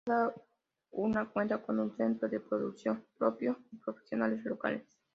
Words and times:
Cada 0.03 0.33
una 0.93 1.29
cuenta 1.29 1.61
con 1.61 1.79
un 1.79 1.95
centro 1.95 2.27
de 2.27 2.39
producción 2.39 3.05
propio 3.19 3.59
y 3.71 3.77
profesionales 3.77 4.43
locales. 4.45 4.83